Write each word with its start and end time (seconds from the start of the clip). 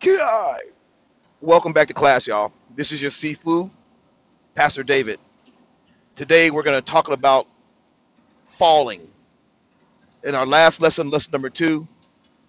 Kai. 0.00 0.60
Welcome 1.40 1.72
back 1.72 1.88
to 1.88 1.94
class, 1.94 2.28
y'all. 2.28 2.52
This 2.76 2.92
is 2.92 3.02
your 3.02 3.10
Sifu, 3.10 3.68
Pastor 4.54 4.84
David. 4.84 5.18
Today 6.14 6.52
we're 6.52 6.62
going 6.62 6.80
to 6.80 6.84
talk 6.88 7.10
about 7.10 7.48
falling. 8.44 9.10
In 10.22 10.36
our 10.36 10.46
last 10.46 10.80
lesson, 10.80 11.10
lesson 11.10 11.32
number 11.32 11.50
two, 11.50 11.88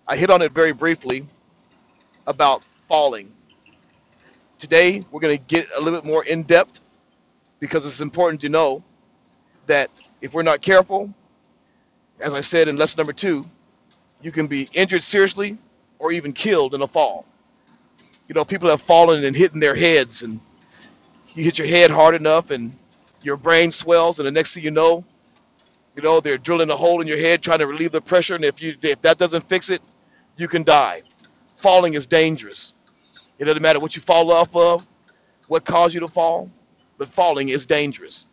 I 0.08 0.16
hit 0.16 0.30
on 0.30 0.44
it 0.44 0.52
very 0.52 0.74
briefly 0.74 1.26
about 2.28 2.62
falling. 2.88 3.32
Today 4.60 5.04
we're 5.10 5.22
going 5.22 5.36
to 5.36 5.44
get 5.44 5.70
a 5.76 5.82
little 5.82 6.00
bit 6.02 6.08
more 6.08 6.24
in 6.26 6.44
depth 6.44 6.82
because 7.60 7.84
it's 7.84 8.00
important 8.02 8.42
to 8.42 8.50
know 8.50 8.84
that 9.66 9.90
if 10.22 10.36
we're 10.36 10.44
not 10.44 10.62
careful, 10.62 11.12
as 12.20 12.36
I 12.36 12.42
said 12.42 12.68
in 12.68 12.78
lesson 12.78 13.00
number 13.00 13.14
two, 13.14 13.44
you 14.22 14.32
can 14.32 14.46
be 14.46 14.70
injured 14.74 15.02
seriously 15.02 15.58
or 15.98 16.12
even 16.12 16.32
killed 16.34 16.76
in 16.76 16.84
a 16.84 16.88
fall. 16.88 17.26
You 18.30 18.36
know, 18.36 18.46
people 18.46 18.70
have 18.70 18.82
fallen 18.82 19.26
and 19.26 19.36
hitting 19.36 19.60
their 19.60 19.76
heads, 19.76 20.22
and 20.22 20.40
you 21.34 21.44
hit 21.44 21.58
your 21.58 21.68
head 21.68 21.90
hard 21.90 22.14
enough, 22.14 22.52
and 22.52 22.78
your 23.24 23.38
brain 23.38 23.72
swells, 23.72 24.20
and 24.20 24.28
the 24.28 24.32
next 24.32 24.54
thing 24.54 24.64
you 24.64 24.70
know, 24.72 25.04
you 25.96 26.04
know 26.04 26.20
they're 26.20 26.38
drilling 26.38 26.70
a 26.70 26.76
hole 26.76 27.02
in 27.02 27.08
your 27.08 27.18
head 27.18 27.42
trying 27.42 27.58
to 27.60 27.68
relieve 27.68 27.92
the 27.92 28.00
pressure, 28.00 28.36
and 28.36 28.46
if 28.46 28.62
you 28.62 28.78
if 28.84 29.02
that 29.02 29.18
doesn't 29.18 29.50
fix 29.50 29.72
it, 29.72 29.82
you 30.38 30.48
can 30.48 30.64
die. 30.64 31.02
Falling 31.56 31.96
is 31.96 32.06
dangerous. 32.06 32.76
It 33.40 33.46
doesn't 33.46 33.64
matter 33.64 33.80
what 33.80 33.96
you 33.96 34.02
fall 34.02 34.32
off 34.32 34.56
of, 34.56 34.86
what 35.48 35.66
caused 35.66 35.96
you 35.96 36.00
to 36.02 36.08
fall, 36.08 36.52
but 37.00 37.08
falling 37.08 37.50
is 37.50 37.66
dangerous. 37.66 38.28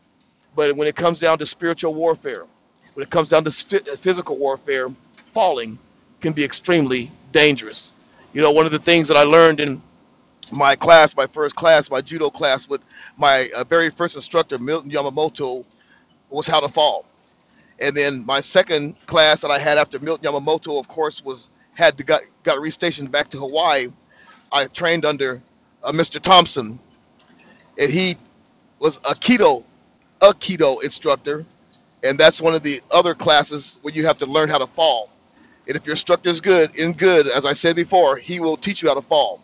But 0.54 0.76
when 0.76 0.88
it 0.88 0.95
comes 0.95 1.20
down 1.20 1.38
to 1.38 1.46
spiritual 1.46 1.95
warfare, 1.95 2.45
when 2.92 3.02
it 3.02 3.10
comes 3.10 3.30
down 3.30 3.45
to 3.45 3.51
physical 3.51 4.37
warfare, 4.37 4.88
falling 5.24 5.78
can 6.20 6.34
be 6.34 6.45
extremely 6.45 7.10
dangerous. 7.32 7.92
You 8.32 8.42
know, 8.42 8.51
one 8.51 8.66
of 8.66 8.73
the 8.73 8.78
things 8.78 9.09
that 9.09 9.16
I 9.16 9.23
learned 9.23 9.60
in 9.60 9.80
my 10.52 10.77
class, 10.77 11.16
my 11.16 11.27
first 11.27 11.56
class, 11.56 11.90
my 11.90 12.01
judo 12.01 12.30
class 12.30 12.68
with 12.68 12.80
my 13.16 13.51
uh, 13.57 13.65
very 13.65 13.90
first 13.90 14.16
instructor, 14.16 14.59
Milton 14.59 14.90
Yamamoto, 14.90 15.65
was 16.30 16.46
how 16.46 16.60
to 16.60 16.68
fall. 16.68 17.04
And 17.79 17.96
then 17.96 18.24
my 18.24 18.40
second 18.40 18.96
class 19.07 19.40
that 19.43 19.51
I 19.51 19.59
had 19.59 19.79
after 19.79 19.98
Milton 19.98 20.32
Yamamoto, 20.32 20.79
of 20.80 20.88
course, 20.88 21.24
was 21.24 21.51
had 21.74 21.98
to 21.98 22.04
got 22.04 22.23
got 22.43 22.59
restationed 22.59 23.10
back 23.10 23.30
to 23.30 23.38
Hawaii. 23.38 23.88
I 24.51 24.66
trained 24.66 25.04
under 25.04 25.43
uh, 25.82 25.93
Mr. 25.93 26.20
Thompson, 26.20 26.79
and 27.79 27.90
he 27.90 28.16
was 28.79 28.98
aikido 29.01 29.65
a 30.20 30.32
keto 30.32 30.82
instructor, 30.82 31.45
and 32.02 32.18
that's 32.18 32.40
one 32.40 32.54
of 32.54 32.63
the 32.63 32.80
other 32.90 33.15
classes 33.15 33.79
where 33.82 33.92
you 33.92 34.07
have 34.07 34.18
to 34.18 34.26
learn 34.26 34.48
how 34.48 34.59
to 34.59 34.66
fall. 34.66 35.10
And 35.68 35.76
if 35.76 35.85
your 35.85 35.95
instructor 35.95 36.30
is 36.30 36.40
good 36.40 36.76
in 36.76 36.92
good, 36.92 37.26
as 37.26 37.45
I 37.45 37.52
said 37.52 37.76
before, 37.76 38.16
he 38.16 38.40
will 38.40 38.57
teach 38.57 38.82
you 38.82 38.88
how 38.88 38.95
to 38.95 39.02
fall 39.02 39.40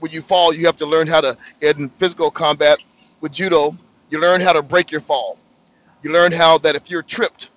when 0.00 0.12
you 0.12 0.22
fall, 0.22 0.52
you 0.54 0.66
have 0.66 0.76
to 0.78 0.86
learn 0.86 1.06
how 1.06 1.20
to, 1.20 1.36
in 1.60 1.88
physical 1.98 2.30
combat 2.30 2.78
with 3.20 3.32
judo, 3.32 3.76
you 4.10 4.20
learn 4.20 4.40
how 4.40 4.52
to 4.52 4.62
break 4.62 4.90
your 4.90 5.00
fall. 5.00 5.38
You 6.02 6.12
learn 6.12 6.32
how 6.32 6.58
that 6.58 6.76
if 6.76 6.90
you're 6.90 7.02
tripped 7.02 7.50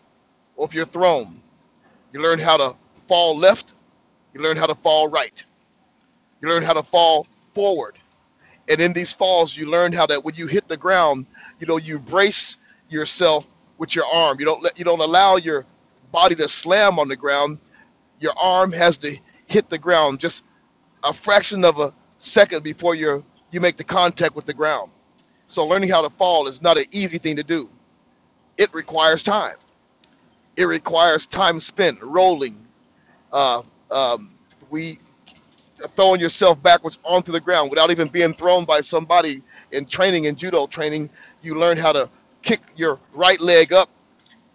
or 0.56 0.66
if 0.66 0.74
you're 0.74 0.86
thrown, 0.86 1.42
you 2.12 2.22
learn 2.22 2.40
how 2.40 2.58
to 2.58 2.76
fall 3.08 3.38
left, 3.38 3.74
you 4.34 4.42
learn 4.42 4.58
how 4.58 4.66
to 4.66 4.76
fall 4.76 5.08
right, 5.08 5.44
you 6.42 6.50
learn 6.50 6.64
how 6.64 6.74
to 6.74 6.84
fall 6.84 7.28
forward. 7.54 7.98
And 8.68 8.80
in 8.80 8.94
these 8.94 9.14
falls, 9.14 9.56
you 9.56 9.66
learn 9.70 9.92
how 9.92 10.06
that 10.08 10.24
when 10.24 10.36
you 10.36 10.48
hit 10.48 10.68
the 10.68 10.78
ground, 10.78 11.26
you 11.60 11.68
know, 11.68 11.78
you 11.78 12.00
brace 12.00 12.60
yourself 12.90 13.48
with 13.78 13.96
your 13.96 14.06
arm. 14.06 14.40
You 14.40 14.46
don't 14.46 14.64
let 14.64 14.78
you 14.78 14.86
don't 14.86 15.00
allow 15.00 15.38
your 15.38 15.66
body 16.12 16.36
to 16.36 16.48
slam 16.48 17.00
on 17.00 17.08
the 17.08 17.16
ground. 17.16 17.58
Your 18.20 18.38
arm 18.38 18.72
has 18.72 19.00
to 19.00 19.18
hit 19.48 19.70
the 19.70 19.78
ground 19.78 20.20
just 20.20 20.44
a 21.04 21.12
fraction 21.12 21.66
of 21.66 21.80
a 21.80 21.94
second 22.22 22.64
before 22.64 22.96
you 22.96 23.24
you 23.52 23.60
make 23.62 23.78
the 23.78 23.84
contact 23.84 24.36
with 24.36 24.46
the 24.46 24.54
ground. 24.54 24.92
So 25.48 25.66
learning 25.68 25.90
how 25.90 26.02
to 26.02 26.10
fall 26.10 26.48
is 26.48 26.62
not 26.62 26.78
an 26.78 26.86
easy 26.92 27.18
thing 27.18 27.36
to 27.36 27.44
do. 27.44 27.70
It 28.58 28.74
requires 28.74 29.24
time. 29.24 29.58
It 30.56 30.66
requires 30.66 31.28
time 31.28 31.60
spent 31.60 32.02
rolling. 32.02 32.66
Uh, 33.32 33.64
um, 33.90 34.32
we 34.70 35.00
throwing 35.96 36.22
yourself 36.22 36.62
backwards 36.62 36.98
onto 37.04 37.32
the 37.32 37.42
ground 37.42 37.70
without 37.70 37.92
even 37.92 38.08
being 38.08 38.34
thrown 38.34 38.66
by 38.66 38.82
somebody 38.82 39.42
in 39.72 39.86
training 39.86 40.26
in 40.26 40.36
judo 40.36 40.68
training. 40.68 41.10
You 41.42 41.56
learn 41.56 41.78
how 41.78 41.92
to 41.94 42.10
kick 42.42 42.62
your 42.76 43.00
right 43.14 43.42
leg 43.42 43.74
up 43.74 43.90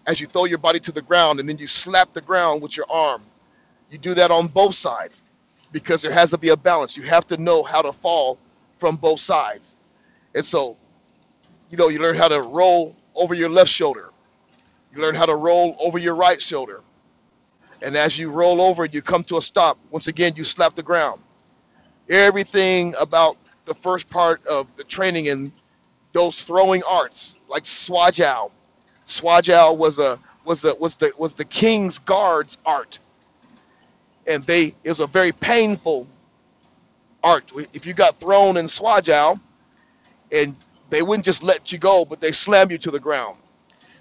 as 0.06 0.20
you 0.20 0.26
throw 0.26 0.44
your 0.44 0.58
body 0.58 0.80
to 0.80 0.92
the 0.92 1.02
ground, 1.02 1.40
and 1.40 1.48
then 1.48 1.58
you 1.58 1.66
slap 1.66 2.14
the 2.14 2.20
ground 2.20 2.62
with 2.62 2.76
your 2.76 2.86
arm. 2.90 3.22
You 3.90 3.98
do 3.98 4.14
that 4.14 4.30
on 4.30 4.46
both 4.46 4.74
sides 4.74 5.22
because 5.72 6.02
there 6.02 6.12
has 6.12 6.30
to 6.30 6.38
be 6.38 6.50
a 6.50 6.56
balance. 6.56 6.96
You 6.96 7.04
have 7.04 7.26
to 7.28 7.36
know 7.36 7.62
how 7.62 7.82
to 7.82 7.92
fall 7.92 8.38
from 8.78 8.96
both 8.96 9.20
sides. 9.20 9.74
And 10.34 10.44
so, 10.44 10.76
you 11.70 11.76
know, 11.76 11.88
you 11.88 11.98
learn 11.98 12.16
how 12.16 12.28
to 12.28 12.42
roll 12.42 12.96
over 13.14 13.34
your 13.34 13.50
left 13.50 13.70
shoulder. 13.70 14.10
You 14.94 15.02
learn 15.02 15.14
how 15.14 15.26
to 15.26 15.34
roll 15.34 15.76
over 15.80 15.98
your 15.98 16.14
right 16.14 16.40
shoulder. 16.40 16.80
And 17.82 17.96
as 17.96 18.16
you 18.16 18.30
roll 18.30 18.62
over, 18.62 18.84
and 18.84 18.94
you 18.94 19.02
come 19.02 19.24
to 19.24 19.36
a 19.36 19.42
stop. 19.42 19.78
Once 19.90 20.06
again, 20.06 20.32
you 20.36 20.44
slap 20.44 20.74
the 20.74 20.82
ground. 20.82 21.20
Everything 22.08 22.94
about 22.98 23.36
the 23.66 23.74
first 23.74 24.08
part 24.08 24.46
of 24.46 24.66
the 24.76 24.84
training 24.84 25.26
in 25.26 25.52
those 26.12 26.40
throwing 26.40 26.82
arts, 26.84 27.36
like 27.48 27.64
Shuai 27.64 28.08
Jiao. 28.08 28.50
Swajao 29.06 29.76
was 29.76 29.98
a 29.98 30.18
was 30.44 30.64
a 30.64 30.74
was 30.74 30.96
the 30.96 31.12
was 31.18 31.34
the 31.34 31.44
king's 31.44 31.98
guards 31.98 32.58
art 32.64 32.98
and 34.26 34.42
they 34.44 34.74
is 34.84 35.00
a 35.00 35.06
very 35.06 35.32
painful 35.32 36.06
art. 37.22 37.50
If 37.72 37.86
you 37.86 37.94
got 37.94 38.20
thrown 38.20 38.56
in 38.56 38.66
Shuai 38.66 39.00
Jiao, 39.00 39.40
and 40.30 40.56
they 40.90 41.02
wouldn't 41.02 41.24
just 41.24 41.42
let 41.42 41.72
you 41.72 41.78
go, 41.78 42.04
but 42.04 42.20
they 42.20 42.32
slam 42.32 42.70
you 42.70 42.78
to 42.78 42.90
the 42.90 43.00
ground. 43.00 43.36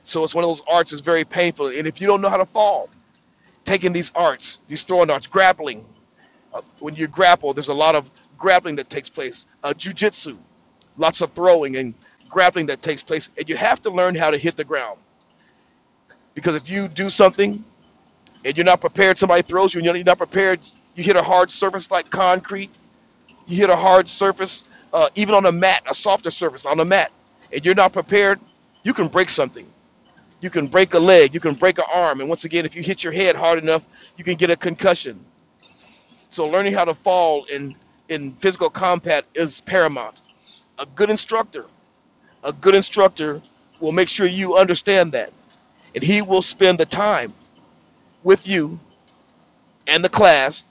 So 0.06 0.24
it's 0.24 0.36
one 0.36 0.44
of 0.44 0.50
those 0.50 0.64
arts 0.68 0.92
that's 0.92 1.02
very 1.02 1.24
painful. 1.24 1.68
And 1.68 1.88
if 1.88 2.00
you 2.00 2.08
don't 2.08 2.22
know 2.22 2.30
how 2.30 2.38
to 2.38 2.46
fall, 2.46 2.90
taking 3.66 3.92
these 3.92 4.12
arts, 4.14 4.60
these 4.68 4.84
throwing 4.84 5.10
arts, 5.10 5.28
grappling, 5.28 5.86
uh, 6.54 6.62
when 6.80 6.96
you 6.96 7.08
grapple, 7.08 7.54
there's 7.54 7.70
a 7.70 7.74
lot 7.74 7.96
of 7.96 8.10
grappling 8.38 8.76
that 8.76 8.90
takes 8.90 9.10
place. 9.10 9.46
Uh, 9.64 9.74
jiu-jitsu, 9.74 10.38
lots 10.98 11.22
of 11.22 11.32
throwing 11.34 11.76
and 11.76 11.96
grappling 12.30 12.68
that 12.68 12.82
takes 12.82 13.02
place. 13.02 13.30
And 13.38 13.50
you 13.50 13.56
have 13.56 13.82
to 13.82 13.90
learn 13.90 14.14
how 14.14 14.30
to 14.30 14.38
hit 14.38 14.56
the 14.56 14.64
ground. 14.64 15.00
Because 16.36 16.56
if 16.56 16.70
you 16.70 16.88
do 16.88 17.10
something 17.10 17.64
and 18.46 18.56
you're 18.56 18.66
not 18.66 18.80
prepared, 18.80 19.18
somebody 19.18 19.42
throws 19.42 19.74
you 19.74 19.80
and 19.80 19.86
you're 19.86 20.04
not 20.04 20.20
prepared, 20.20 20.60
you 20.94 21.04
hit 21.04 21.16
a 21.16 21.24
hard 21.24 21.52
surface 21.52 21.90
like 21.90 22.10
concrete, 22.12 22.70
you 23.48 23.58
hit 23.58 23.72
a 23.72 23.76
hard 23.76 24.08
surface, 24.08 24.64
uh, 24.94 25.10
even 25.16 25.34
on 25.34 25.46
a 25.48 25.52
mat, 25.52 25.82
a 25.90 25.96
softer 25.96 26.30
surface 26.30 26.66
on 26.66 26.80
a 26.80 26.86
mat, 26.86 27.12
and 27.52 27.66
you're 27.66 27.76
not 27.76 27.92
prepared, 27.92 28.40
you 28.84 28.94
can 28.94 29.08
break 29.08 29.30
something. 29.32 29.66
You 30.42 30.52
can 30.52 30.68
break 30.68 30.94
a 30.94 31.00
leg, 31.00 31.34
you 31.34 31.40
can 31.40 31.56
break 31.56 31.80
an 31.80 31.86
arm, 31.92 32.20
and 32.20 32.30
once 32.30 32.46
again, 32.46 32.66
if 32.66 32.76
you 32.76 32.84
hit 32.84 33.04
your 33.04 33.14
head 33.14 33.36
hard 33.36 33.58
enough, 33.58 33.84
you 34.16 34.24
can 34.24 34.36
get 34.36 34.52
a 34.52 34.56
concussion. 34.56 35.26
So 36.30 36.48
learning 36.48 36.74
how 36.74 36.86
to 36.86 36.94
fall 36.94 37.46
in 37.46 37.76
in 38.10 38.34
physical 38.36 38.70
combat 38.70 39.26
is 39.34 39.62
paramount. 39.62 40.16
A 40.78 40.86
good 40.86 41.10
instructor, 41.10 41.66
a 42.44 42.54
good 42.54 42.76
instructor 42.76 43.42
will 43.80 43.92
make 43.92 44.10
sure 44.10 44.28
you 44.28 44.56
understand 44.56 45.14
that, 45.14 45.34
and 45.96 46.04
he 46.04 46.22
will 46.22 46.44
spend 46.44 46.78
the 46.78 46.86
time 46.86 47.34
with 48.26 48.48
you 48.50 48.80
and 49.88 50.04
the 50.04 50.10
class, 50.10 50.66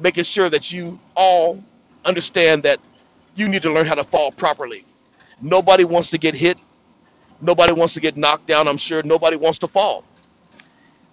making 0.00 0.24
sure 0.24 0.50
that 0.50 0.72
you 0.72 1.00
all 1.16 1.62
understand 2.04 2.64
that 2.64 2.80
you 3.36 3.48
need 3.48 3.62
to 3.62 3.72
learn 3.72 3.86
how 3.86 3.94
to 3.94 4.04
fall 4.04 4.32
properly. 4.32 4.84
Nobody 5.40 5.84
wants 5.84 6.10
to 6.10 6.18
get 6.18 6.34
hit. 6.34 6.58
Nobody 7.40 7.72
wants 7.72 7.94
to 7.94 8.00
get 8.00 8.16
knocked 8.16 8.46
down. 8.48 8.68
I'm 8.68 8.76
sure 8.76 9.02
nobody 9.04 9.36
wants 9.36 9.60
to 9.60 9.68
fall. 9.68 10.04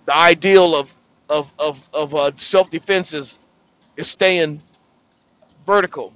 The 0.05 0.15
ideal 0.15 0.75
of 0.75 0.95
of 1.29 1.53
of, 1.59 1.89
of 1.93 2.15
uh, 2.15 2.31
self 2.37 2.71
defense 2.71 3.13
is 3.13 3.39
is 3.97 4.09
staying 4.09 4.61
vertical. 5.65 6.13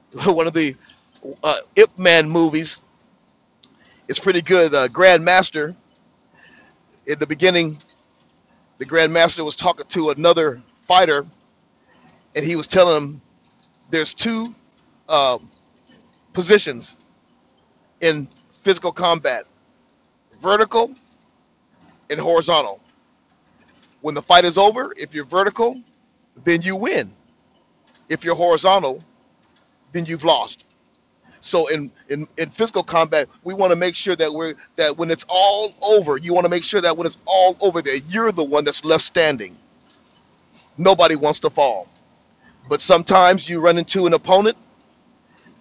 One 0.24 0.46
of 0.46 0.54
the 0.54 0.76
uh, 1.44 1.58
Ip 1.76 1.98
Man 1.98 2.28
movies 2.28 2.80
is 4.08 4.18
pretty 4.18 4.42
good. 4.42 4.74
Uh, 4.74 4.88
Grandmaster 4.88 5.76
in 7.06 7.18
the 7.18 7.26
beginning 7.26 7.78
the 8.78 8.84
Grand 8.84 9.12
Master 9.12 9.44
was 9.44 9.56
talking 9.56 9.86
to 9.90 10.10
another 10.10 10.62
fighter, 10.86 11.26
and 12.34 12.44
he 12.44 12.56
was 12.56 12.66
telling 12.66 12.96
him 12.96 13.20
there's 13.90 14.14
two 14.14 14.54
uh, 15.08 15.38
positions 16.32 16.96
in 18.00 18.28
physical 18.50 18.92
combat 18.92 19.46
vertical 20.40 20.94
and 22.10 22.20
horizontal. 22.20 22.80
When 24.00 24.14
the 24.14 24.22
fight 24.22 24.44
is 24.44 24.56
over, 24.56 24.94
if 24.96 25.14
you're 25.14 25.26
vertical, 25.26 25.80
then 26.44 26.62
you 26.62 26.76
win. 26.76 27.12
If 28.08 28.24
you're 28.24 28.36
horizontal, 28.36 29.02
then 29.92 30.06
you've 30.06 30.24
lost. 30.24 30.64
So 31.40 31.68
in, 31.68 31.90
in, 32.08 32.26
in 32.36 32.50
physical 32.50 32.82
combat, 32.82 33.28
we 33.44 33.54
want 33.54 33.70
to 33.72 33.76
make 33.76 33.96
sure 33.96 34.16
that 34.16 34.32
we're 34.34 34.54
that 34.76 34.98
when 34.98 35.10
it's 35.10 35.24
all 35.28 35.74
over, 35.82 36.16
you 36.16 36.34
want 36.34 36.44
to 36.44 36.50
make 36.50 36.64
sure 36.64 36.80
that 36.80 36.96
when 36.96 37.06
it's 37.06 37.18
all 37.26 37.56
over 37.60 37.82
there, 37.82 37.96
you're 37.96 38.32
the 38.32 38.44
one 38.44 38.64
that's 38.64 38.84
left 38.84 39.04
standing. 39.04 39.56
Nobody 40.76 41.16
wants 41.16 41.40
to 41.40 41.50
fall. 41.50 41.88
But 42.68 42.80
sometimes 42.80 43.48
you 43.48 43.60
run 43.60 43.78
into 43.78 44.06
an 44.06 44.14
opponent 44.14 44.56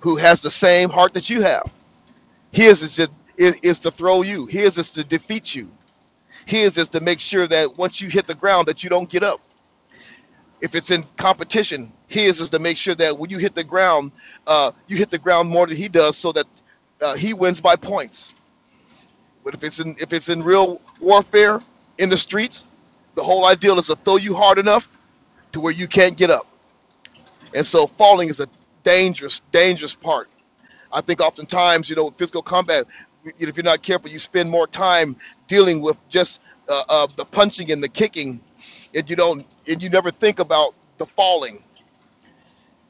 who 0.01 0.18
has 0.18 0.41
the 0.41 0.51
same 0.51 0.89
heart 0.89 1.13
that 1.15 1.29
you 1.29 1.41
have. 1.41 1.69
His 2.51 2.83
is 2.83 2.95
to, 2.95 3.09
is, 3.38 3.56
is 3.63 3.80
to 3.80 3.91
throw 3.91 4.21
you. 4.21 4.45
His 4.45 4.77
is 4.77 4.91
to 4.91 5.03
defeat 5.03 5.56
you. 5.56 5.69
His 6.45 6.77
is 6.77 6.89
to 6.89 7.00
make 7.00 7.19
sure 7.19 7.47
that 7.47 7.77
once 7.77 8.01
you 8.01 8.09
hit 8.09 8.27
the 8.27 8.35
ground 8.35 8.68
that 8.68 8.83
you 8.83 8.89
don't 8.89 9.09
get 9.09 9.23
up. 9.23 9.41
If 10.62 10.75
it's 10.75 10.91
in 10.91 11.03
competition, 11.18 11.91
his 12.07 12.39
is 12.39 12.50
to 12.50 12.59
make 12.59 12.77
sure 12.77 12.95
that 12.95 13.18
when 13.18 13.30
you 13.30 13.38
hit 13.38 13.56
the 13.56 13.63
ground, 13.63 14.12
uh, 14.45 14.71
you 14.88 14.98
hit 14.98 15.12
the 15.12 15.19
ground 15.19 15.50
more 15.50 15.68
than 15.68 15.77
he 15.77 15.88
does, 15.89 16.18
so 16.18 16.31
that 16.31 16.45
uh, 17.01 17.15
he 17.15 17.33
wins 17.33 17.62
by 17.62 17.75
points. 17.75 18.33
But 19.44 19.54
if 19.54 19.63
it's 19.63 19.80
in 19.80 19.95
if 20.00 20.13
it's 20.13 20.30
in 20.30 20.44
real 20.44 20.81
warfare 21.00 21.62
in 21.98 22.09
the 22.09 22.18
streets, 22.18 22.65
the 23.15 23.24
whole 23.24 23.45
ideal 23.45 23.80
is 23.80 23.88
to 23.88 23.95
throw 23.95 24.18
you 24.18 24.33
hard 24.36 24.57
enough 24.57 24.89
to 25.54 25.59
where 25.59 25.74
you 25.74 25.88
can't 25.88 26.18
get 26.18 26.30
up. 26.30 26.48
And 27.54 27.65
so 27.65 27.88
falling 27.88 28.30
is 28.30 28.39
a 28.39 28.48
dangerous, 28.83 29.42
dangerous 29.51 29.95
part. 29.95 30.30
I 30.92 31.01
think 31.01 31.21
oftentimes, 31.21 31.89
you 31.89 31.95
know, 31.95 32.12
physical 32.12 32.42
combat, 32.42 32.86
if 33.39 33.57
you're 33.57 33.63
not 33.63 33.81
careful, 33.81 34.09
you 34.09 34.19
spend 34.19 34.50
more 34.50 34.68
time 34.68 35.15
dealing 35.48 35.81
with 35.81 35.98
just 36.09 36.39
uh, 36.69 36.83
uh, 36.88 37.07
the 37.15 37.25
punching 37.25 37.71
and 37.71 37.83
the 37.83 37.89
kicking, 37.89 38.39
and 38.94 39.09
you 39.09 39.15
don't, 39.15 39.45
and 39.68 39.83
you 39.83 39.89
never 39.89 40.12
think 40.12 40.39
about 40.39 40.74
the 40.98 41.06
falling. 41.06 41.63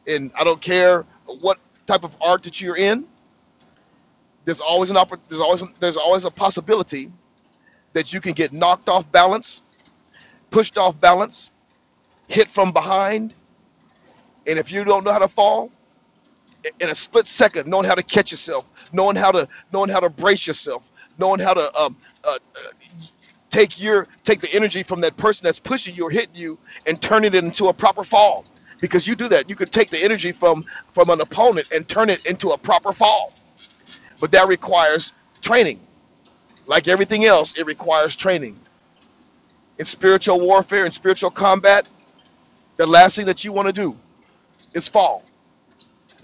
And 0.08 0.32
I 0.40 0.44
don't 0.46 0.62
care 0.62 1.06
what 1.26 1.60
type 1.88 2.04
of 2.06 2.16
art 2.22 2.44
that 2.44 2.62
you're 2.62 2.78
in. 2.78 3.06
There's 4.46 4.62
always 4.62 4.90
an 4.90 4.98
oppor- 4.98 5.20
There's 5.30 5.42
always 5.42 5.64
there's 5.76 5.98
always 5.98 6.26
a 6.26 6.32
possibility 6.32 7.12
that 7.94 8.14
you 8.14 8.22
can 8.22 8.34
get 8.34 8.54
knocked 8.54 8.90
off 8.90 9.12
balance, 9.12 9.62
pushed 10.52 10.78
off 10.78 11.00
balance, 11.00 11.52
hit 12.28 12.50
from 12.50 12.72
behind, 12.72 13.34
and 14.48 14.60
if 14.60 14.72
you 14.72 14.84
don't 14.84 15.04
know 15.06 15.12
how 15.14 15.20
to 15.20 15.28
fall, 15.30 15.72
in 16.80 16.90
a 16.90 16.96
split 16.96 17.28
second, 17.28 17.68
knowing 17.70 17.86
how 17.86 17.96
to 17.96 18.04
catch 18.04 18.32
yourself, 18.32 18.66
knowing 18.94 19.16
how 19.16 19.32
to 19.32 19.48
knowing 19.74 19.90
how 19.90 20.00
to 20.00 20.10
brace 20.10 20.48
yourself, 20.48 20.84
knowing 21.18 21.40
how 21.40 21.54
to 21.54 21.76
um, 21.82 21.98
uh, 22.24 22.38
uh, 22.56 22.60
take 23.52 23.82
your 23.82 24.08
take 24.26 24.42
the 24.42 24.54
energy 24.54 24.84
from 24.84 25.02
that 25.02 25.18
person 25.18 25.46
that's 25.46 25.60
pushing 25.60 25.96
you 25.96 26.06
or 26.08 26.12
hitting 26.12 26.36
you 26.36 26.58
and 26.86 27.02
turn 27.02 27.26
it 27.26 27.36
into 27.36 27.68
a 27.68 27.74
proper 27.74 28.04
fall. 28.04 28.46
Because 28.82 29.08
you 29.08 29.16
do 29.16 29.30
that, 29.30 29.50
you 29.50 29.56
could 29.56 29.72
take 29.72 29.90
the 29.92 30.04
energy 30.04 30.32
from 30.32 30.66
from 30.94 31.10
an 31.12 31.22
opponent 31.22 31.72
and 31.74 31.88
turn 31.88 32.10
it 32.10 32.26
into 32.28 32.50
a 32.52 32.58
proper 32.58 32.94
fall. 32.94 33.34
But 34.20 34.32
that 34.34 34.48
requires 34.48 35.14
training. 35.42 35.82
Like 36.68 36.88
everything 36.88 37.26
else, 37.26 37.58
it 37.58 37.66
requires 37.68 38.16
training. 38.16 38.60
In 39.80 39.86
spiritual 39.86 40.42
warfare 40.42 40.86
and 40.86 40.94
spiritual 40.94 41.32
combat, 41.32 41.90
the 42.78 42.88
last 42.88 43.16
thing 43.16 43.28
that 43.28 43.44
you 43.46 43.54
want 43.54 43.68
to 43.68 43.74
do 43.74 43.98
is 44.74 44.88
fall 44.90 45.24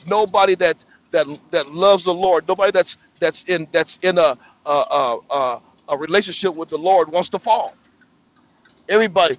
nobody 0.08 0.56
that 0.56 0.78
that 1.12 1.28
that 1.52 1.70
loves 1.74 2.04
the 2.06 2.14
Lord, 2.14 2.48
nobody 2.48 2.72
that's 2.72 2.98
that's 3.20 3.44
in 3.46 3.68
that's 3.72 4.00
in 4.02 4.18
a, 4.18 4.38
a, 4.66 4.72
a, 4.72 5.18
a 5.90 5.98
relationship 5.98 6.56
with 6.56 6.70
the 6.70 6.78
Lord 6.78 7.12
wants 7.12 7.30
to 7.30 7.40
fall. 7.40 7.76
Everybody, 8.90 9.38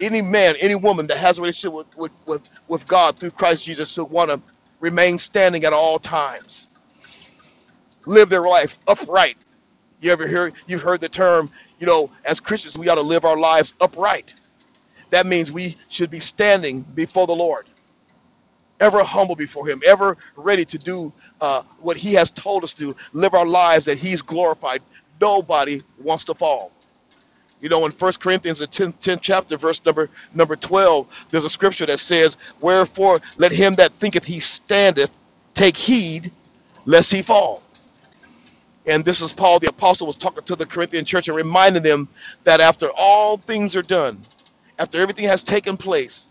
any 0.00 0.22
man, 0.22 0.56
any 0.60 0.74
woman 0.74 1.06
that 1.08 1.18
has 1.18 1.38
a 1.38 1.42
relationship 1.42 1.72
with 1.72 1.96
with 1.96 2.12
with, 2.26 2.50
with 2.68 2.86
God 2.86 3.18
through 3.18 3.32
Christ 3.32 3.64
Jesus 3.64 3.90
should 3.92 4.10
want 4.10 4.30
to 4.30 4.40
remain 4.80 5.18
standing 5.18 5.64
at 5.64 5.72
all 5.72 5.98
times, 5.98 6.68
live 8.06 8.28
their 8.28 8.46
life 8.46 8.78
upright. 8.86 9.36
You 10.00 10.12
ever 10.12 10.26
hear? 10.26 10.52
You've 10.66 10.82
heard 10.82 11.00
the 11.00 11.08
term. 11.08 11.50
You 11.78 11.86
know, 11.86 12.10
as 12.24 12.40
Christians, 12.40 12.76
we 12.78 12.88
ought 12.88 12.96
to 12.96 13.02
live 13.02 13.24
our 13.24 13.36
lives 13.36 13.74
upright. 13.80 14.34
That 15.10 15.26
means 15.26 15.50
we 15.50 15.76
should 15.88 16.10
be 16.10 16.20
standing 16.20 16.82
before 16.82 17.26
the 17.26 17.34
Lord 17.34 17.66
ever 18.80 19.04
humble 19.04 19.36
before 19.36 19.68
him, 19.68 19.82
ever 19.86 20.16
ready 20.36 20.64
to 20.64 20.78
do 20.78 21.12
uh, 21.40 21.62
what 21.80 21.96
he 21.96 22.14
has 22.14 22.30
told 22.30 22.64
us 22.64 22.72
to 22.72 22.78
do, 22.78 22.96
live 23.12 23.34
our 23.34 23.46
lives 23.46 23.84
that 23.86 23.98
he's 23.98 24.22
glorified. 24.22 24.82
Nobody 25.20 25.82
wants 25.98 26.24
to 26.24 26.34
fall. 26.34 26.72
You 27.60 27.68
know, 27.68 27.84
in 27.86 27.92
First 27.92 28.20
Corinthians, 28.20 28.60
the 28.60 28.66
10th, 28.66 28.94
10th 29.02 29.20
chapter, 29.20 29.56
verse 29.56 29.80
number 29.84 30.08
number 30.32 30.56
12, 30.56 31.26
there's 31.30 31.44
a 31.44 31.50
scripture 31.50 31.86
that 31.86 32.00
says, 32.00 32.36
Wherefore 32.60 33.18
let 33.36 33.52
him 33.52 33.74
that 33.74 33.92
thinketh 33.92 34.24
he 34.24 34.40
standeth 34.40 35.10
take 35.54 35.76
heed 35.76 36.32
lest 36.86 37.12
he 37.12 37.22
fall. 37.22 37.62
And 38.86 39.04
this 39.04 39.20
is 39.20 39.32
Paul 39.32 39.58
the 39.58 39.68
apostle 39.68 40.06
was 40.06 40.16
talking 40.16 40.42
to 40.44 40.56
the 40.56 40.66
Corinthian 40.66 41.04
church 41.04 41.28
and 41.28 41.36
reminding 41.36 41.82
them 41.82 42.08
that 42.44 42.60
after 42.60 42.90
all 42.96 43.36
things 43.36 43.76
are 43.76 43.82
done, 43.82 44.24
after 44.78 44.98
everything 44.98 45.26
has 45.26 45.42
taken 45.42 45.76
place, 45.76 46.28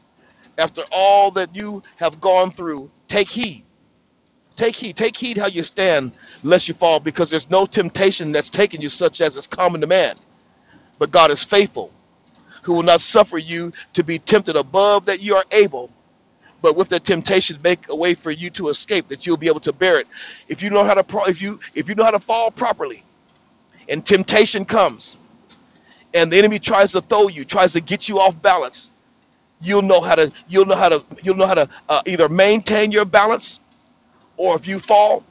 after 0.57 0.83
all 0.91 1.31
that 1.31 1.55
you 1.55 1.83
have 1.97 2.19
gone 2.19 2.51
through, 2.51 2.89
take 3.07 3.29
heed. 3.29 3.63
Take 4.55 4.75
heed. 4.75 4.97
Take 4.97 5.15
heed 5.15 5.37
how 5.37 5.47
you 5.47 5.63
stand, 5.63 6.11
lest 6.43 6.67
you 6.67 6.73
fall, 6.73 6.99
because 6.99 7.29
there's 7.29 7.49
no 7.49 7.65
temptation 7.65 8.33
that's 8.33 8.49
taken 8.49 8.81
you 8.81 8.89
such 8.89 9.21
as 9.21 9.37
is 9.37 9.47
common 9.47 9.81
to 9.81 9.87
man. 9.87 10.17
But 10.99 11.11
God 11.11 11.31
is 11.31 11.43
faithful, 11.43 11.91
who 12.63 12.75
will 12.75 12.83
not 12.83 13.01
suffer 13.01 13.37
you 13.39 13.73
to 13.95 14.03
be 14.03 14.19
tempted 14.19 14.57
above 14.57 15.05
that 15.05 15.21
you 15.21 15.35
are 15.37 15.45
able, 15.51 15.91
but 16.61 16.77
with 16.77 16.89
the 16.89 16.99
temptation 16.99 17.59
make 17.63 17.89
a 17.89 17.95
way 17.95 18.15
for 18.15 18.31
you 18.31 18.49
to 18.51 18.69
escape, 18.69 19.09
that 19.09 19.27
you'll 19.27 19.37
be 19.37 19.47
able 19.47 19.61
to 19.61 19.73
bear 19.73 19.99
it. 19.99 20.07
If 20.49 20.63
you 20.63 20.69
know 20.71 20.83
how 20.85 20.95
to 20.95 21.03
pro- 21.03 21.25
if 21.25 21.41
you 21.41 21.59
if 21.75 21.89
you 21.89 21.95
know 21.95 22.05
how 22.05 22.11
to 22.11 22.19
fall 22.19 22.51
properly, 22.51 23.03
and 23.89 24.05
temptation 24.05 24.65
comes, 24.65 25.17
and 26.13 26.31
the 26.31 26.37
enemy 26.37 26.59
tries 26.59 26.93
to 26.93 27.01
throw 27.01 27.27
you, 27.29 27.45
tries 27.45 27.73
to 27.73 27.81
get 27.81 28.09
you 28.09 28.19
off 28.19 28.41
balance, 28.41 28.91
you'll 29.61 29.81
know 29.83 30.01
how 30.01 30.15
to 30.15 30.31
you'll 30.49 30.65
know 30.65 30.75
how 30.75 30.89
to 30.89 31.05
you'll 31.23 31.35
know 31.37 31.47
how 31.47 31.55
to 31.55 31.69
uh, 31.89 32.01
either 32.05 32.29
maintain 32.29 32.91
your 32.91 33.05
balance 33.05 33.59
or 34.37 34.57
if 34.57 34.67
you 34.67 34.79
fall 34.79 35.23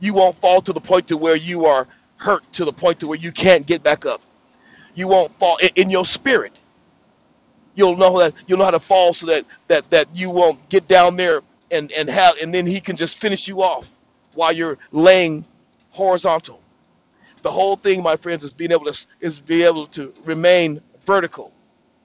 you 0.00 0.14
won't 0.14 0.38
fall 0.38 0.62
to 0.62 0.72
the 0.72 0.80
point 0.80 1.08
to 1.08 1.16
where 1.18 1.36
you 1.36 1.66
are 1.66 1.88
hurt 2.18 2.42
to 2.54 2.64
the 2.64 2.72
point 2.72 3.00
to 3.00 3.08
where 3.08 3.18
you 3.18 3.32
can't 3.32 3.66
get 3.66 3.82
back 3.82 4.06
up 4.06 4.22
you 4.94 5.08
won't 5.08 5.34
fall 5.36 5.58
in, 5.58 5.70
in 5.76 5.90
your 5.90 6.04
spirit 6.04 6.52
you'll 7.74 7.96
know 7.96 8.18
that 8.20 8.34
you'll 8.46 8.58
know 8.58 8.64
how 8.66 8.70
to 8.72 8.80
fall 8.80 9.12
so 9.12 9.26
that 9.26 9.44
that 9.68 9.88
that 9.90 10.08
you 10.14 10.30
won't 10.30 10.68
get 10.68 10.88
down 10.88 11.16
there 11.16 11.42
and 11.70 11.92
and 11.92 12.08
have 12.08 12.36
and 12.38 12.54
then 12.54 12.66
he 12.66 12.80
can 12.80 12.96
just 12.96 13.18
finish 13.20 13.48
you 13.48 13.62
off 13.62 13.86
while 14.34 14.52
you're 14.52 14.78
laying 14.92 15.44
horizontal 15.90 16.60
the 17.42 17.50
whole 17.50 17.76
thing 17.76 18.02
my 18.02 18.16
friends 18.16 18.44
is 18.44 18.52
being 18.54 18.72
able 18.72 18.86
to 18.86 19.06
is 19.20 19.40
be 19.40 19.64
able 19.64 19.86
to 19.88 20.12
remain 20.24 20.80
vertical 21.04 21.52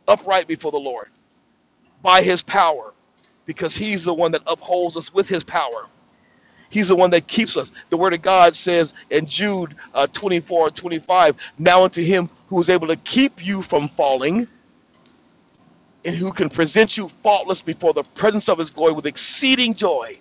upright 0.08 0.48
before 0.48 0.72
the 0.72 0.80
lord 0.80 1.08
by 2.04 2.22
his 2.24 2.42
power 2.42 2.94
because 3.46 3.76
he's 3.76 4.04
the 4.04 4.14
one 4.14 4.34
that 4.34 4.42
upholds 4.48 4.98
us 4.98 5.14
with 5.14 5.28
his 5.30 5.44
power. 5.44 5.88
He's 6.70 6.90
the 6.90 6.96
one 6.96 7.12
that 7.12 7.28
keeps 7.28 7.58
us. 7.58 7.72
The 7.90 7.98
word 7.98 8.14
of 8.14 8.22
God 8.22 8.56
says 8.56 8.94
in 9.10 9.26
Jude 9.28 9.76
uh, 9.94 10.08
24 10.08 10.68
and 10.68 10.76
25, 10.76 11.36
now 11.60 11.84
unto 11.86 12.04
him 12.04 12.30
who 12.50 12.60
is 12.60 12.70
able 12.70 12.88
to 12.88 12.96
keep 12.96 13.46
you 13.46 13.62
from 13.62 13.88
falling 13.88 14.48
and 16.04 16.16
who 16.16 16.32
can 16.32 16.50
present 16.50 16.98
you 16.98 17.08
faultless 17.08 17.62
before 17.62 17.94
the 17.94 18.04
presence 18.04 18.50
of 18.50 18.58
his 18.58 18.72
glory 18.72 18.94
with 18.94 19.06
exceeding 19.06 19.76
joy. 19.76 20.18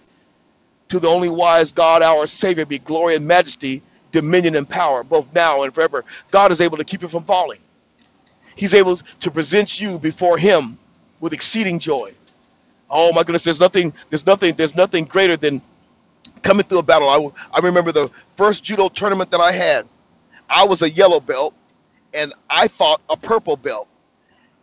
To 0.91 0.99
the 0.99 1.09
only 1.09 1.29
wise 1.29 1.73
God, 1.73 2.03
our 2.03 2.27
Savior, 2.27 2.65
be 2.65 2.79
glory 2.79 3.15
and 3.15 3.27
majesty, 3.27 3.83
dominion 4.13 4.57
and 4.57 4.69
power, 4.69 5.03
both 5.05 5.33
now 5.35 5.63
and 5.63 5.75
forever. 5.75 6.05
God 6.31 6.53
is 6.53 6.61
able 6.61 6.79
to 6.79 6.85
keep 6.85 7.03
you 7.03 7.09
from 7.09 7.25
falling. 7.25 7.61
He's 8.57 8.75
able 8.75 8.97
to 8.97 9.31
present 9.31 9.81
you 9.81 9.99
before 9.99 10.37
him 10.39 10.79
with 11.21 11.33
exceeding 11.33 11.79
joy. 11.79 12.13
Oh 12.91 13.13
my 13.13 13.23
goodness, 13.23 13.43
there's 13.43 13.61
nothing, 13.61 13.93
there's 14.11 14.27
nothing, 14.27 14.55
there's 14.55 14.75
nothing 14.75 15.05
greater 15.05 15.37
than 15.37 15.63
coming 16.43 16.65
through 16.65 16.79
a 16.79 16.83
battle. 16.83 17.09
I, 17.09 17.59
I 17.59 17.61
remember 17.61 17.93
the 17.93 18.11
first 18.37 18.65
judo 18.65 18.89
tournament 18.89 19.31
that 19.31 19.41
I 19.41 19.53
had. 19.53 19.87
I 20.49 20.65
was 20.65 20.83
a 20.83 20.91
yellow 20.91 21.21
belt 21.21 21.55
and 22.15 22.35
I 22.49 22.69
fought 22.69 23.01
a 23.09 23.17
purple 23.17 23.57
belt. 23.57 23.89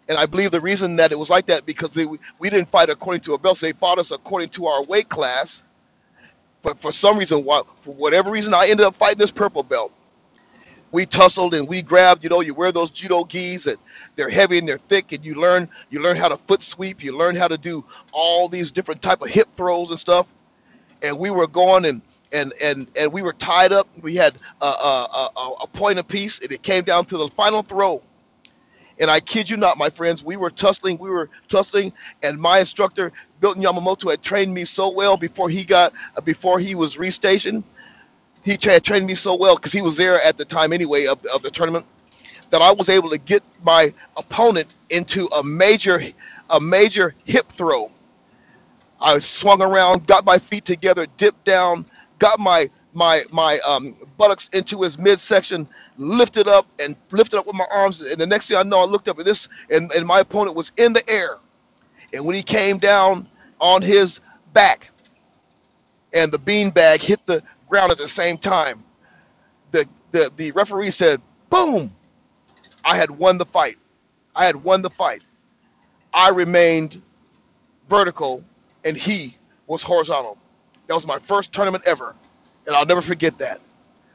And 0.07 0.17
I 0.17 0.27
believe 0.27 0.51
the 0.51 0.61
reason 0.61 0.97
that 0.97 1.11
it 1.11 1.19
was 1.19 1.29
like 1.31 1.47
that 1.47 1.65
because 1.65 1.89
we, 1.95 2.05
we 2.37 2.49
didn't 2.49 2.69
fight 2.69 2.89
according 2.89 3.21
to 3.21 3.33
a 3.33 3.37
belt. 3.39 3.57
So 3.57 3.65
they 3.65 3.73
fought 3.73 3.97
us 3.97 4.11
according 4.11 4.49
to 4.49 4.67
our 4.67 4.83
weight 4.83 5.09
class. 5.09 5.63
But 6.61 6.79
for 6.79 6.91
some 6.91 7.17
reason, 7.17 7.43
why, 7.43 7.61
for 7.83 7.93
whatever 7.93 8.31
reason, 8.31 8.53
I 8.53 8.67
ended 8.67 8.85
up 8.85 8.95
fighting 8.95 9.19
this 9.19 9.31
purple 9.31 9.63
belt 9.63 9.91
we 10.95 11.05
tussled 11.05 11.53
and 11.53 11.67
we 11.67 11.81
grabbed. 11.81 12.23
You 12.23 12.29
know, 12.29 12.39
you 12.41 12.53
wear 12.53 12.71
those 12.71 12.89
judo 12.89 13.25
gis 13.25 13.67
and 13.67 13.77
they're 14.15 14.29
heavy 14.29 14.57
and 14.59 14.67
they're 14.67 14.77
thick, 14.77 15.11
and 15.11 15.25
you 15.25 15.35
learn 15.35 15.69
you 15.89 16.01
learn 16.01 16.15
how 16.15 16.29
to 16.29 16.37
foot 16.37 16.63
sweep. 16.63 17.03
You 17.03 17.17
learn 17.17 17.35
how 17.35 17.49
to 17.49 17.57
do 17.57 17.83
all 18.13 18.47
these 18.47 18.71
different 18.71 19.01
type 19.01 19.21
of 19.21 19.27
hip 19.29 19.49
throws 19.57 19.89
and 19.89 19.99
stuff. 19.99 20.25
And 21.01 21.19
we 21.19 21.29
were 21.31 21.47
going 21.47 21.85
and 21.85 22.01
and 22.35 22.53
and 22.63 22.87
and 22.97 23.13
we 23.13 23.23
were 23.23 23.33
tied 23.33 23.73
up. 23.73 23.89
We 24.01 24.15
had 24.15 24.35
a, 24.61 24.67
a, 24.67 25.31
a, 25.37 25.49
a 25.63 25.67
point 25.67 25.99
apiece, 25.99 26.39
and 26.41 26.51
it 26.53 26.63
came 26.63 26.85
down 26.85 27.05
to 27.07 27.17
the 27.17 27.29
final 27.29 27.63
throw. 27.63 28.03
And 28.99 29.11
I 29.11 29.21
kid 29.21 29.49
you 29.49 29.57
not, 29.57 29.77
my 29.77 29.89
friends, 29.89 30.23
we 30.23 30.37
were 30.37 30.51
tussling, 30.51 30.99
we 30.99 31.09
were 31.09 31.29
tussling, 31.49 31.93
and 32.23 32.39
my 32.39 32.59
instructor, 32.59 33.11
Milton 33.41 33.63
Yamamoto, 33.63 34.11
had 34.11 34.23
trained 34.23 34.53
me 34.53 34.65
so 34.65 34.91
well 34.91 35.17
before 35.17 35.49
he 35.49 35.65
got 35.65 35.93
before 36.25 36.59
he 36.59 36.75
was 36.75 36.97
restationed 36.97 37.63
he 38.45 38.57
had 38.63 38.83
trained 38.83 39.07
me 39.07 39.15
so 39.15 39.35
well 39.37 39.55
because 39.55 39.73
he 39.73 39.83
was 39.83 39.97
there 39.97 40.21
at 40.21 40.37
the 40.37 40.45
time 40.45 40.73
anyway 40.73 41.05
of, 41.07 41.23
of 41.27 41.43
the 41.43 41.51
tournament 41.51 41.85
that 42.51 42.61
I 42.61 42.73
was 42.73 42.89
able 42.89 43.11
to 43.11 43.17
get 43.17 43.43
my 43.63 43.93
opponent 44.17 44.73
into 44.89 45.27
a 45.27 45.43
major 45.43 46.01
a 46.49 46.59
major 46.61 47.15
hip 47.25 47.51
throw. 47.51 47.91
I 49.01 49.19
swung 49.19 49.61
around, 49.61 50.07
got 50.07 50.25
my 50.25 50.39
feet 50.39 50.65
together, 50.65 51.07
dipped 51.17 51.45
down, 51.45 51.85
got 52.25 52.39
my 52.39 52.69
my 52.93 53.23
my 53.31 53.59
um, 53.59 53.95
buttocks 54.17 54.49
into 54.51 54.81
his 54.81 54.97
midsection, 54.97 55.67
lifted 55.97 56.47
up 56.47 56.65
and 56.79 56.95
lifted 57.11 57.37
up 57.37 57.45
with 57.45 57.55
my 57.55 57.67
arms. 57.71 58.01
And 58.01 58.19
the 58.19 58.25
next 58.25 58.47
thing 58.47 58.57
I 58.57 58.63
know, 58.63 58.79
I 58.79 58.85
looked 58.85 59.07
up 59.07 59.19
at 59.19 59.25
this, 59.25 59.47
and, 59.69 59.91
and 59.91 60.07
my 60.07 60.21
opponent 60.21 60.55
was 60.55 60.71
in 60.77 60.93
the 60.93 61.07
air. 61.07 61.37
And 62.13 62.25
when 62.25 62.35
he 62.35 62.41
came 62.41 62.79
down 62.79 63.29
on 63.61 63.83
his 63.83 64.19
back, 64.53 64.89
and 66.13 66.31
the 66.31 66.39
beanbag 66.39 67.01
hit 67.01 67.23
the 67.27 67.43
ground 67.69 67.91
at 67.91 67.99
the 67.99 68.07
same 68.07 68.39
time, 68.39 68.83
the 69.71 69.87
the 70.11 70.31
the 70.35 70.51
referee 70.53 70.91
said, 70.91 71.21
"Boom! 71.51 71.93
I 72.83 72.97
had 72.97 73.11
won 73.11 73.37
the 73.37 73.45
fight. 73.45 73.77
I 74.35 74.45
had 74.45 74.55
won 74.55 74.81
the 74.81 74.89
fight. 74.89 75.21
I 76.11 76.29
remained 76.29 77.03
vertical, 77.87 78.43
and 78.83 78.97
he 78.97 79.37
was 79.67 79.83
horizontal. 79.83 80.39
That 80.87 80.95
was 80.95 81.07
my 81.07 81.19
first 81.19 81.53
tournament 81.53 81.85
ever, 81.87 82.15
and 82.67 82.75
I'll 82.75 82.85
never 82.85 83.01
forget 83.01 83.39
that. 83.39 83.61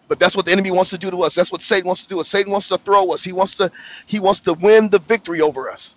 But 0.09 0.21
that's 0.21 0.37
what 0.37 0.47
the 0.47 0.53
enemy 0.53 0.71
wants 0.73 0.91
to 0.91 0.99
do 0.99 1.11
to 1.11 1.23
us. 1.23 1.35
That's 1.35 1.53
what 1.53 1.63
Satan 1.63 1.87
wants 1.87 2.05
to 2.05 2.09
do. 2.09 2.23
Satan 2.25 2.53
wants 2.53 2.69
to 2.69 2.79
throw 2.79 3.13
us. 3.13 3.25
He 3.25 3.33
wants 3.33 3.55
to 3.57 3.73
he 4.07 4.21
wants 4.21 4.41
to 4.41 4.55
win 4.55 4.91
the 4.91 4.99
victory 4.99 5.41
over 5.41 5.71
us. 5.71 5.97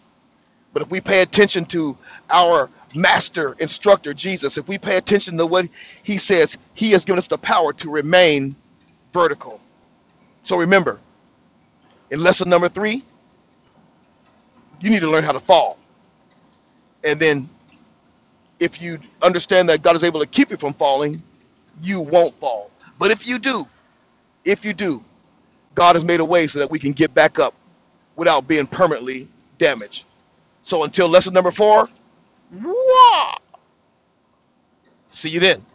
But 0.74 0.84
if 0.84 0.90
we 0.92 1.02
pay 1.02 1.22
attention 1.22 1.66
to 1.68 1.98
our 2.30 2.70
master 2.96 3.56
instructor 3.60 4.14
Jesus, 4.14 4.58
if 4.58 4.68
we 4.68 4.78
pay 4.78 4.98
attention 4.98 5.38
to 5.38 5.46
what 5.46 5.70
he 6.04 6.18
says, 6.18 6.58
he 6.74 6.92
has 6.92 7.06
given 7.06 7.20
us 7.20 7.28
the 7.28 7.38
power 7.38 7.74
to 7.74 7.90
remain 7.90 8.56
vertical. 9.14 9.60
So 10.44 10.58
remember, 10.60 11.00
in 12.12 12.22
lesson 12.22 12.50
number 12.50 12.70
three, 12.70 13.04
you 14.82 14.90
need 14.90 15.02
to 15.02 15.10
learn 15.10 15.24
how 15.24 15.34
to 15.34 15.40
fall. 15.40 15.78
And 17.04 17.20
then 17.20 17.50
if 18.64 18.82
you 18.82 19.00
understand 19.22 19.70
that 19.70 19.84
God 19.84 19.96
is 19.98 20.06
able 20.06 20.22
to 20.22 20.28
keep 20.28 20.52
you 20.52 20.58
from 20.58 20.74
falling, 20.76 21.22
you 21.84 22.02
won't 22.02 22.36
fall. 22.36 22.72
But 23.00 23.12
if 23.12 23.28
you 23.28 23.40
do, 23.40 23.68
if 24.46 24.66
you 24.66 24.74
do, 24.74 25.04
God 25.76 25.96
has 25.96 26.06
made 26.06 26.22
a 26.22 26.26
way 26.26 26.48
so 26.48 26.60
that 26.60 26.72
we 26.72 26.80
can 26.80 26.94
get 26.94 27.14
back 27.14 27.40
up 27.40 27.54
without 28.16 28.48
being 28.48 28.68
permanently 28.68 29.28
damaged. 29.60 30.06
So 30.64 30.84
until 30.84 31.10
lesson 31.10 31.34
number 31.34 31.52
four, 31.52 31.86
wah, 32.54 33.38
see 35.12 35.30
you 35.30 35.40
then. 35.42 35.66